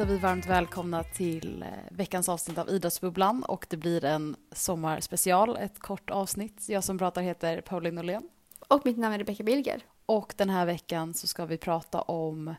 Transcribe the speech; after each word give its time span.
hälsar 0.00 0.14
vi 0.14 0.20
varmt 0.20 0.46
välkomna 0.46 1.02
till 1.02 1.62
eh, 1.62 1.68
veckans 1.90 2.28
avsnitt 2.28 2.58
av 2.58 2.68
Idrottsbubblan 2.68 3.42
och 3.42 3.66
det 3.70 3.76
blir 3.76 4.04
en 4.04 4.36
sommarspecial, 4.52 5.56
ett 5.56 5.78
kort 5.78 6.10
avsnitt. 6.10 6.68
Jag 6.68 6.84
som 6.84 6.98
pratar 6.98 7.22
heter 7.22 7.60
Pauline 7.60 7.94
Norlén. 7.94 8.28
Och 8.68 8.86
mitt 8.86 8.98
namn 8.98 9.14
är 9.14 9.18
Rebecca 9.18 9.42
Bilger. 9.42 9.82
Och 10.06 10.34
den 10.36 10.50
här 10.50 10.66
veckan 10.66 11.14
så 11.14 11.26
ska 11.26 11.46
vi 11.46 11.58
prata 11.58 12.00
om 12.00 12.54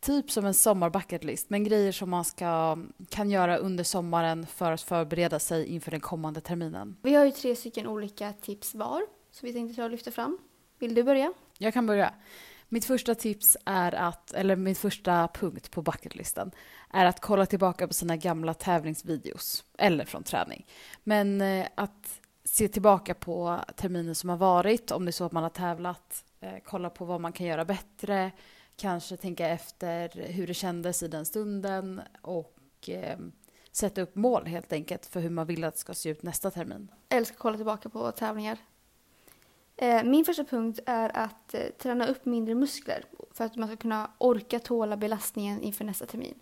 typ 0.00 0.30
som 0.30 0.44
en 0.44 0.54
sommarbucketlist, 0.54 1.50
men 1.50 1.64
grejer 1.64 1.92
som 1.92 2.10
man 2.10 2.24
ska, 2.24 2.78
kan 3.08 3.30
göra 3.30 3.56
under 3.56 3.84
sommaren 3.84 4.46
för 4.46 4.72
att 4.72 4.82
förbereda 4.82 5.38
sig 5.38 5.66
inför 5.66 5.90
den 5.90 6.00
kommande 6.00 6.40
terminen. 6.40 6.96
Vi 7.02 7.14
har 7.14 7.24
ju 7.24 7.30
tre 7.30 7.56
stycken 7.56 7.86
olika 7.86 8.32
tips 8.32 8.74
var, 8.74 9.02
så 9.30 9.46
vi 9.46 9.52
tänkte 9.52 9.76
ta 9.76 9.84
och 9.84 9.90
lyfta 9.90 10.10
fram. 10.10 10.38
Vill 10.78 10.94
du 10.94 11.02
börja? 11.02 11.32
Jag 11.58 11.74
kan 11.74 11.86
börja. 11.86 12.14
Mitt 12.68 12.84
första 12.84 13.14
tips 13.14 13.56
är 13.64 13.94
att, 13.94 14.32
eller 14.32 14.56
min 14.56 14.74
första 14.74 15.28
punkt 15.28 15.70
på 15.70 15.82
bucketlisten, 15.82 16.50
är 16.90 17.06
att 17.06 17.20
kolla 17.20 17.46
tillbaka 17.46 17.88
på 17.88 17.94
sina 17.94 18.16
gamla 18.16 18.54
tävlingsvideos, 18.54 19.64
eller 19.78 20.04
från 20.04 20.22
träning. 20.22 20.66
Men 21.02 21.40
eh, 21.40 21.66
att 21.74 22.20
se 22.44 22.68
tillbaka 22.68 23.14
på 23.14 23.60
terminen 23.76 24.14
som 24.14 24.28
har 24.30 24.36
varit, 24.36 24.90
om 24.90 25.04
det 25.04 25.10
är 25.10 25.12
så 25.12 25.24
att 25.24 25.32
man 25.32 25.42
har 25.42 25.50
tävlat, 25.50 26.24
eh, 26.40 26.54
kolla 26.64 26.90
på 26.90 27.04
vad 27.04 27.20
man 27.20 27.32
kan 27.32 27.46
göra 27.46 27.64
bättre, 27.64 28.30
kanske 28.76 29.16
tänka 29.16 29.48
efter 29.48 30.08
hur 30.08 30.46
det 30.46 30.54
kändes 30.54 31.02
i 31.02 31.08
den 31.08 31.24
stunden 31.24 32.00
och 32.22 32.88
eh, 32.88 33.18
sätta 33.72 34.02
upp 34.02 34.14
mål 34.14 34.46
helt 34.46 34.72
enkelt 34.72 35.06
för 35.06 35.20
hur 35.20 35.30
man 35.30 35.46
vill 35.46 35.64
att 35.64 35.74
det 35.74 35.80
ska 35.80 35.94
se 35.94 36.08
ut 36.08 36.22
nästa 36.22 36.50
termin. 36.50 36.90
Jag 37.08 37.18
älskar 37.18 37.34
att 37.34 37.38
kolla 37.38 37.56
tillbaka 37.56 37.88
på 37.88 38.12
tävlingar. 38.12 38.58
Eh, 39.76 40.04
min 40.04 40.24
första 40.24 40.44
punkt 40.44 40.80
är 40.86 41.16
att 41.16 41.54
eh, 41.54 41.66
träna 41.78 42.06
upp 42.06 42.24
mindre 42.24 42.54
muskler 42.54 43.04
för 43.32 43.44
att 43.44 43.56
man 43.56 43.68
ska 43.68 43.76
kunna 43.76 44.10
orka 44.18 44.58
tåla 44.58 44.96
belastningen 44.96 45.62
inför 45.62 45.84
nästa 45.84 46.06
termin. 46.06 46.34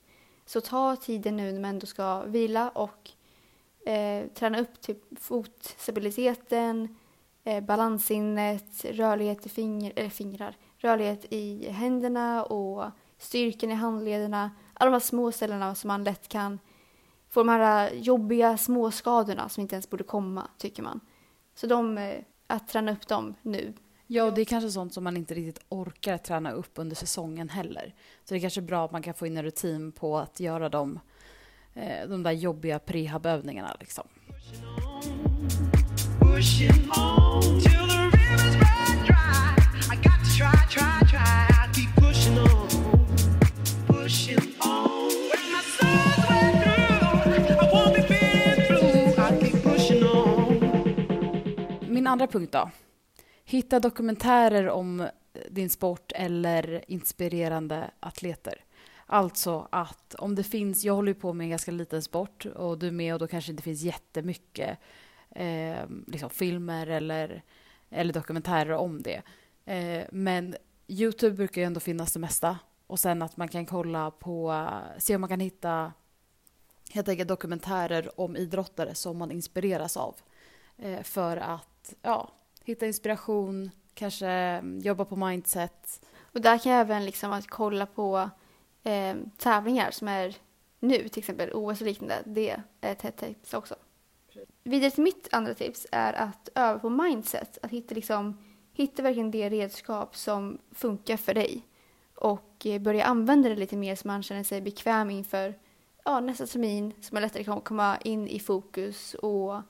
Så 0.46 0.60
ta 0.60 0.96
tiden 0.96 1.36
nu 1.36 1.52
när 1.52 1.60
man 1.60 1.70
ändå 1.70 1.86
ska 1.86 2.22
vila 2.22 2.68
och 2.68 3.10
eh, 3.86 4.26
träna 4.34 4.60
upp 4.60 4.80
typ 4.80 4.98
fotstabiliteten, 5.20 6.96
eh, 7.44 7.64
balanssinnet, 7.64 8.84
rörlighet 8.84 9.46
i 9.46 9.48
finger, 9.48 9.92
eller 9.96 10.08
fingrar, 10.08 10.56
rörlighet 10.78 11.24
i 11.30 11.70
händerna 11.70 12.44
och 12.44 12.84
styrkan 13.18 13.70
i 13.70 13.74
handlederna. 13.74 14.50
Alla 14.74 14.90
de 14.90 14.92
här 14.92 15.00
små 15.00 15.32
ställena 15.32 15.74
som 15.74 15.88
man 15.88 16.04
lätt 16.04 16.28
kan 16.28 16.58
få 17.28 17.40
de 17.40 17.48
här 17.48 17.92
eh, 17.92 18.00
jobbiga 18.00 18.56
småskadorna 18.56 19.48
som 19.48 19.60
inte 19.60 19.74
ens 19.74 19.90
borde 19.90 20.04
komma, 20.04 20.48
tycker 20.58 20.82
man. 20.82 21.00
Så 21.54 21.66
de, 21.66 21.98
eh, 21.98 22.18
att 22.52 22.68
träna 22.68 22.92
upp 22.92 23.08
dem 23.08 23.34
nu. 23.42 23.72
Ja, 24.06 24.24
och 24.24 24.34
det 24.34 24.40
är 24.40 24.44
kanske 24.44 24.70
sånt 24.70 24.94
som 24.94 25.04
man 25.04 25.16
inte 25.16 25.34
riktigt 25.34 25.64
orkar 25.68 26.18
träna 26.18 26.52
upp 26.52 26.70
under 26.74 26.96
säsongen 26.96 27.48
heller. 27.48 27.94
Så 28.24 28.34
det 28.34 28.38
är 28.38 28.40
kanske 28.40 28.60
bra 28.60 28.84
att 28.84 28.92
man 28.92 29.02
kan 29.02 29.14
få 29.14 29.26
in 29.26 29.36
en 29.36 29.42
rutin 29.42 29.92
på 29.92 30.18
att 30.18 30.40
göra 30.40 30.68
de, 30.68 31.00
eh, 31.74 32.08
de 32.08 32.22
där 32.22 32.32
jobbiga 32.32 32.78
prehabövningarna 32.78 33.76
liksom. 33.80 34.04
Pushing 36.20 36.90
on 36.96 37.60
till 37.60 37.70
the 37.72 37.81
andra 52.12 52.26
punkt 52.26 52.52
då. 52.52 52.70
Hitta 53.44 53.80
dokumentärer 53.80 54.68
om 54.68 55.08
din 55.50 55.70
sport 55.70 56.12
eller 56.14 56.84
inspirerande 56.88 57.90
atleter. 58.00 58.64
Alltså 59.06 59.68
att 59.70 60.14
om 60.14 60.34
det 60.34 60.42
finns, 60.42 60.84
jag 60.84 60.94
håller 60.94 61.12
ju 61.12 61.20
på 61.20 61.32
med 61.32 61.44
en 61.44 61.50
ganska 61.50 61.70
liten 61.70 62.02
sport 62.02 62.46
och 62.46 62.78
du 62.78 62.86
är 62.86 62.90
med 62.90 63.14
och 63.14 63.20
då 63.20 63.26
kanske 63.26 63.50
det 63.50 63.52
inte 63.52 63.62
finns 63.62 63.82
jättemycket 63.82 64.78
eh, 65.30 65.86
liksom 66.06 66.30
filmer 66.30 66.86
eller, 66.86 67.42
eller 67.90 68.12
dokumentärer 68.12 68.72
om 68.72 69.02
det. 69.02 69.22
Eh, 69.64 70.04
men 70.12 70.56
Youtube 70.88 71.36
brukar 71.36 71.60
ju 71.60 71.66
ändå 71.66 71.80
finnas 71.80 72.12
det 72.12 72.20
mesta. 72.20 72.58
Och 72.86 72.98
sen 72.98 73.22
att 73.22 73.36
man 73.36 73.48
kan 73.48 73.66
kolla 73.66 74.10
på, 74.10 74.68
se 74.98 75.14
om 75.14 75.20
man 75.20 75.30
kan 75.30 75.40
hitta 75.40 75.92
helt 76.92 77.08
enkelt 77.08 77.28
dokumentärer 77.28 78.20
om 78.20 78.36
idrottare 78.36 78.94
som 78.94 79.18
man 79.18 79.30
inspireras 79.30 79.96
av. 79.96 80.14
Eh, 80.78 81.02
för 81.02 81.36
att 81.36 81.71
ja, 82.02 82.32
hitta 82.64 82.86
inspiration, 82.86 83.70
kanske 83.94 84.28
mm, 84.28 84.78
jobba 84.78 85.04
på 85.04 85.16
mindset. 85.16 86.06
Och 86.20 86.40
där 86.40 86.58
kan 86.58 86.72
jag 86.72 86.80
även 86.80 87.04
liksom 87.04 87.32
att 87.32 87.46
kolla 87.46 87.86
på 87.86 88.30
eh, 88.82 89.16
tävlingar 89.36 89.90
som 89.90 90.08
är 90.08 90.36
nu, 90.80 91.08
till 91.08 91.18
exempel 91.18 91.50
OS 91.52 91.80
och 91.80 91.86
liknande. 91.86 92.22
Det 92.24 92.50
är 92.50 92.92
ett 92.92 93.02
hett 93.02 93.16
tips 93.16 93.54
också. 93.54 93.74
Vidare 94.64 94.90
till 94.90 95.02
mitt 95.02 95.28
andra 95.32 95.54
tips 95.54 95.86
är 95.92 96.12
att 96.12 96.48
öva 96.54 96.78
på 96.78 96.90
mindset. 96.90 97.58
Att 97.62 97.70
hitta, 97.70 97.94
liksom, 97.94 98.38
hitta 98.72 99.02
verkligen 99.02 99.30
det 99.30 99.48
redskap 99.48 100.16
som 100.16 100.58
funkar 100.70 101.16
för 101.16 101.34
dig. 101.34 101.66
Och 102.14 102.66
eh, 102.66 102.80
börja 102.80 103.04
använda 103.04 103.48
det 103.48 103.56
lite 103.56 103.76
mer 103.76 103.96
så 103.96 104.08
man 104.08 104.22
känner 104.22 104.44
sig 104.44 104.60
bekväm 104.60 105.10
inför 105.10 105.54
ja, 106.04 106.20
nästa 106.20 106.46
termin. 106.46 106.92
Så 107.00 107.14
man 107.14 107.22
lättare 107.22 107.44
kan 107.44 107.60
komma 107.60 107.98
in 108.04 108.28
i 108.28 108.40
fokus 108.40 109.14
och 109.14 109.60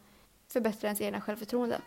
förbättra 0.49 0.89
ens 0.89 1.01
egna 1.01 1.21
självförtroende. 1.21 1.81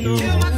you. 0.00 0.49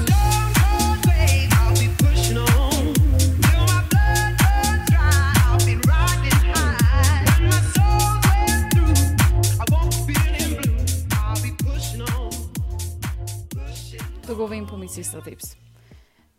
Då 14.27 14.35
går 14.35 14.49
vi 14.49 14.57
in 14.57 14.67
på 14.67 14.77
mitt 14.77 14.91
sista 14.91 15.21
tips. 15.21 15.57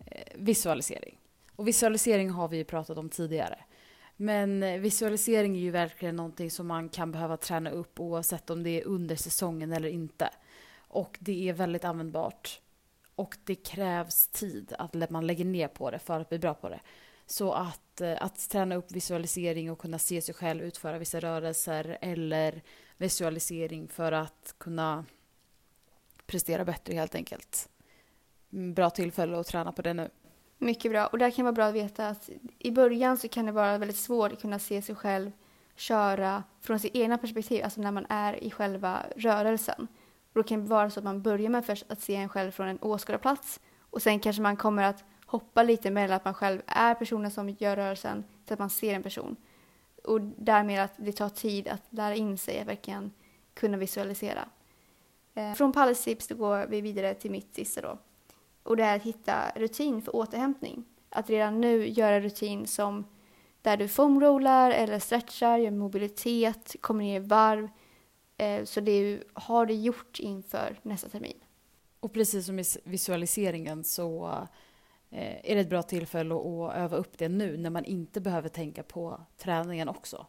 Eh, 0.06 0.24
visualisering. 0.36 1.18
Och 1.56 1.68
visualisering 1.68 2.30
har 2.30 2.48
vi 2.48 2.58
ju 2.58 2.64
pratat 2.64 2.98
om 2.98 3.10
tidigare. 3.10 3.60
Men 4.16 4.64
eh, 4.64 4.80
visualisering 4.80 5.56
är 5.56 5.60
ju 5.60 5.72
verkligen 5.72 6.16
någonting 6.16 6.52
som 6.52 6.68
man 6.68 6.90
kan 6.90 7.12
behöva 7.12 7.38
träna 7.38 7.70
upp 7.70 8.00
oavsett 8.00 8.50
om 8.50 8.64
det 8.64 8.70
är 8.70 8.88
under 8.88 9.16
säsongen 9.16 9.72
eller 9.74 9.90
inte. 9.90 10.30
Och 10.78 11.18
det 11.20 11.50
är 11.50 11.54
väldigt 11.54 11.84
användbart. 11.84 12.62
Och 13.16 13.38
det 13.44 13.56
krävs 13.56 14.28
tid 14.28 14.74
att 14.80 15.10
man 15.10 15.28
lägger 15.28 15.46
ner 15.46 15.68
på 15.68 15.92
det 15.92 16.00
för 16.00 16.20
att 16.20 16.30
bli 16.30 16.40
bra 16.40 16.54
på 16.54 16.70
det. 16.70 16.80
Så 17.26 17.54
att, 17.54 18.02
eh, 18.02 18.18
att 18.20 18.50
träna 18.50 18.76
upp 18.76 18.92
visualisering 18.92 19.72
och 19.72 19.80
kunna 19.80 20.00
se 20.00 20.22
sig 20.22 20.36
själv 20.36 20.64
utföra 20.64 20.98
vissa 20.98 21.20
rörelser 21.20 21.98
eller 22.02 22.62
visualisering 22.98 23.88
för 23.88 24.12
att 24.12 24.56
kunna 24.58 25.06
prestera 26.26 26.66
bättre 26.66 26.94
helt 26.94 27.16
enkelt 27.16 27.70
bra 28.54 28.90
tillfälle 28.90 29.40
att 29.40 29.48
träna 29.48 29.72
på 29.72 29.82
det 29.82 29.94
nu. 29.94 30.10
Mycket 30.58 30.92
bra. 30.92 31.08
Och 31.08 31.18
där 31.18 31.32
kan 31.32 31.46
vara 31.46 31.54
bra 31.54 31.66
att 31.66 31.76
veta 31.76 32.08
att 32.08 32.30
i 32.60 32.72
början 32.72 33.18
så 33.18 33.28
kan 33.28 33.46
det 33.46 33.52
vara 33.52 33.78
väldigt 33.78 33.98
svårt 33.98 34.32
att 34.32 34.42
kunna 34.42 34.60
se 34.60 34.82
sig 34.82 34.96
själv 34.96 35.32
köra 35.76 36.44
från 36.62 36.80
sitt 36.80 36.96
egna 36.96 37.18
perspektiv, 37.18 37.64
alltså 37.64 37.82
när 37.82 37.92
man 37.92 38.06
är 38.10 38.44
i 38.44 38.52
själva 38.52 39.00
rörelsen. 39.16 39.88
Och 40.34 40.34
då 40.34 40.44
kan 40.44 40.60
det 40.60 40.70
vara 40.70 40.90
så 40.90 41.00
att 41.00 41.04
man 41.04 41.22
börjar 41.22 41.50
med 41.50 41.66
först 41.66 41.86
att 41.90 42.02
se 42.02 42.16
en 42.16 42.30
själv 42.30 42.52
från 42.52 42.68
en 42.68 42.80
åskådarplats 42.82 43.60
och 43.80 44.02
sen 44.02 44.20
kanske 44.20 44.42
man 44.42 44.58
kommer 44.58 44.84
att 44.84 45.04
hoppa 45.26 45.64
lite 45.64 45.92
mellan 45.92 46.16
att 46.16 46.26
man 46.26 46.34
själv 46.34 46.62
är 46.68 46.96
personen 46.96 47.32
som 47.32 47.50
gör 47.50 47.76
rörelsen 47.76 48.24
till 48.46 48.54
att 48.54 48.60
man 48.60 48.70
ser 48.70 48.94
en 48.94 49.04
person. 49.04 49.36
Och 50.04 50.22
därmed 50.22 50.84
att 50.84 50.94
det 50.98 51.12
tar 51.12 51.30
tid 51.30 51.68
att 51.68 51.82
lära 51.90 52.16
in 52.16 52.38
sig 52.38 52.60
att 52.60 52.68
verkligen 52.68 53.12
kunna 53.54 53.78
visualisera. 53.78 54.50
Eh, 55.34 55.54
från 55.54 55.72
Palles 55.72 56.04
tips 56.04 56.28
då 56.28 56.36
går 56.36 56.66
vi 56.68 56.82
vidare 56.82 57.14
till 57.14 57.32
mitt 57.32 57.56
sista 57.56 57.82
då. 57.82 57.98
Och 58.64 58.78
det 58.78 58.84
är 58.84 58.96
att 58.96 59.04
hitta 59.04 59.52
rutin 59.56 60.02
för 60.02 60.16
återhämtning. 60.16 60.86
Att 61.10 61.30
redan 61.30 61.62
nu 61.62 61.88
göra 61.88 62.20
rutin 62.20 62.68
som 62.68 63.06
där 63.62 63.78
du 63.78 63.88
foamrollar 63.88 64.72
eller 64.72 65.00
stretchar, 65.00 65.58
gör 65.58 65.72
mobilitet, 65.72 66.76
kommer 66.82 67.04
ner 67.04 67.16
i 67.16 67.24
varv. 67.24 67.70
Eh, 68.38 68.64
så 68.64 68.82
det 68.82 69.24
har 69.34 69.66
du 69.66 69.74
gjort 69.74 70.20
inför 70.20 70.80
nästa 70.82 71.10
termin. 71.10 71.38
Och 72.00 72.14
precis 72.14 72.46
som 72.46 72.60
i 72.60 72.64
visualiseringen 72.84 73.84
så 73.84 74.28
eh, 75.10 75.52
är 75.52 75.56
det 75.56 75.62
ett 75.62 75.70
bra 75.70 75.84
tillfälle 75.84 76.36
att 76.36 76.76
öva 76.76 76.98
upp 76.98 77.18
det 77.18 77.30
nu 77.30 77.58
när 77.58 77.70
man 77.70 77.86
inte 77.86 78.22
behöver 78.22 78.50
tänka 78.50 78.84
på 78.84 79.22
träningen 79.38 79.90
också. 79.90 80.26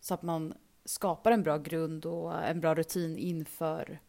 Så 0.00 0.14
att 0.14 0.22
man 0.22 0.54
skapar 0.84 1.32
en 1.32 1.42
bra 1.42 1.58
grund 1.58 2.06
och 2.06 2.44
en 2.44 2.60
bra 2.60 2.74
rutin 2.74 3.18
inför 3.18 4.00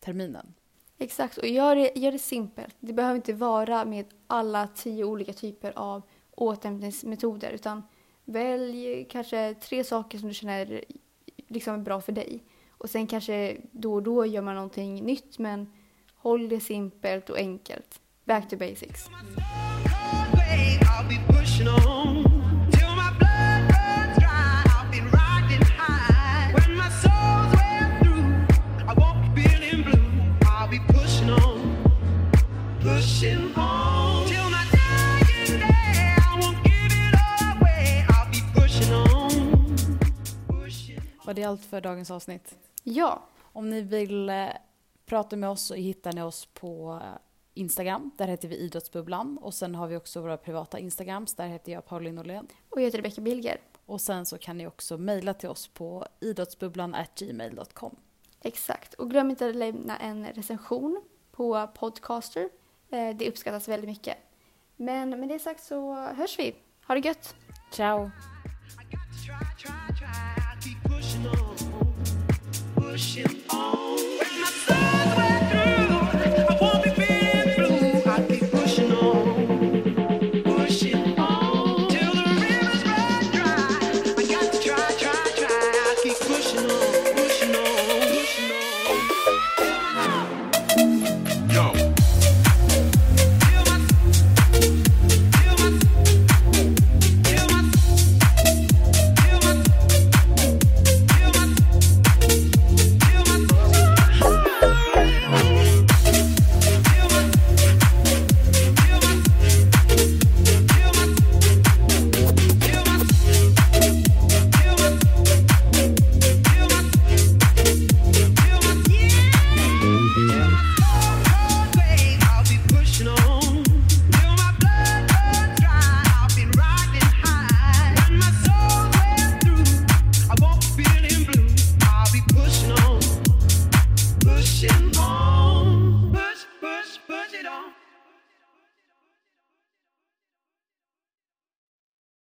terminen. 0.00 0.54
Exakt, 0.98 1.38
och 1.38 1.46
gör 1.46 1.76
det, 1.76 1.92
gör 1.94 2.12
det 2.12 2.18
simpelt. 2.18 2.76
Det 2.80 2.92
behöver 2.92 3.16
inte 3.16 3.32
vara 3.32 3.84
med 3.84 4.06
alla 4.26 4.66
tio 4.66 5.04
olika 5.04 5.32
typer 5.32 5.72
av 5.76 6.02
återhämtningsmetoder 6.30 7.50
utan 7.50 7.82
välj 8.24 9.06
kanske 9.10 9.54
tre 9.54 9.84
saker 9.84 10.18
som 10.18 10.28
du 10.28 10.34
känner 10.34 10.84
liksom 11.48 11.74
är 11.74 11.78
bra 11.78 12.00
för 12.00 12.12
dig. 12.12 12.44
Och 12.70 12.90
sen 12.90 13.06
kanske 13.06 13.56
då 13.72 13.94
och 13.94 14.02
då 14.02 14.26
gör 14.26 14.42
man 14.42 14.54
någonting 14.54 15.04
nytt 15.04 15.38
men 15.38 15.72
håll 16.14 16.48
det 16.48 16.60
simpelt 16.60 17.30
och 17.30 17.38
enkelt. 17.38 18.00
Back 18.24 18.48
to 18.48 18.56
basics. 18.56 19.08
Mm. 19.08 21.87
Allt 41.48 41.64
för 41.64 41.80
dagens 41.80 42.10
avsnitt? 42.10 42.58
Ja, 42.82 43.22
Om 43.52 43.70
ni 43.70 43.80
vill 43.80 44.28
eh, 44.30 44.48
prata 45.06 45.36
med 45.36 45.50
oss 45.50 45.62
så 45.66 45.74
hittar 45.74 46.12
ni 46.12 46.22
oss 46.22 46.46
på 46.46 47.00
eh, 47.02 47.18
Instagram. 47.54 48.10
Där 48.16 48.26
heter 48.28 48.48
vi 48.48 48.56
Idrottsbubblan. 48.56 49.38
Och 49.38 49.54
sen 49.54 49.74
har 49.74 49.86
vi 49.86 49.96
också 49.96 50.20
våra 50.20 50.36
privata 50.36 50.78
Instagrams. 50.78 51.34
Där 51.34 51.46
heter 51.46 51.72
jag 51.72 51.86
Pauline 51.86 52.14
Norlén. 52.14 52.46
och 52.70 52.80
jag 52.80 52.84
heter 52.84 52.98
Rebecka 52.98 53.20
Bilger. 53.20 53.60
Och 53.86 54.00
sen 54.00 54.26
så 54.26 54.38
kan 54.38 54.58
ni 54.58 54.66
också 54.66 54.98
mejla 54.98 55.34
till 55.34 55.48
oss 55.48 55.68
på 55.68 56.06
idrottsbubblan.gmail.com. 56.20 57.96
Exakt. 58.42 58.94
Och 58.94 59.10
glöm 59.10 59.30
inte 59.30 59.48
att 59.48 59.56
lämna 59.56 59.96
en 59.98 60.26
recension 60.26 61.02
på 61.32 61.66
Podcaster. 61.74 62.48
Eh, 62.90 63.16
Det 63.16 63.28
uppskattas 63.28 63.68
väldigt 63.68 63.90
mycket. 63.90 64.16
Men 64.76 65.10
med 65.20 65.28
det 65.28 65.38
sagt 65.38 65.64
så 65.64 65.94
hörs 65.94 66.38
vi. 66.38 66.54
Ha 66.86 66.94
det 66.94 67.00
gött! 67.08 67.34
Ciao! 67.72 68.10
I 72.98 73.57